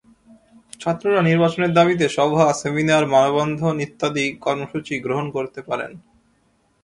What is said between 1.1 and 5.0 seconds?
নির্বাচনের দাবিতে সভা, সেমিনার, মানববন্ধন ইত্যাদি কর্মসূচি